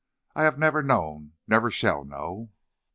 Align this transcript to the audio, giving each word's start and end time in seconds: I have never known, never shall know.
I 0.35 0.45
have 0.45 0.57
never 0.57 0.81
known, 0.81 1.33
never 1.45 1.69
shall 1.69 2.03
know. 2.03 2.49